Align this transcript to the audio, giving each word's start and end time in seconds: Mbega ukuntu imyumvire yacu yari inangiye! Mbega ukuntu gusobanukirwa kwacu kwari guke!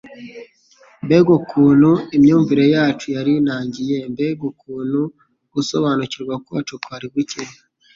Mbega 1.05 1.31
ukuntu 1.39 1.91
imyumvire 2.17 2.65
yacu 2.75 3.05
yari 3.15 3.31
inangiye! 3.41 3.97
Mbega 4.13 4.41
ukuntu 4.51 4.99
gusobanukirwa 5.53 6.33
kwacu 6.45 6.73
kwari 6.83 7.07
guke! 7.13 7.41